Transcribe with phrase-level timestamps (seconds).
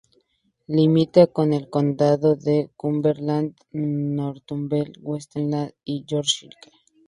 [0.67, 6.55] Limita con el condado de Cumberland, Northumberland, Westmorland y Yorkshire.